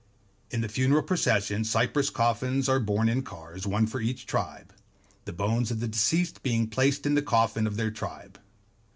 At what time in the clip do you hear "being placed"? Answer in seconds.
6.41-7.05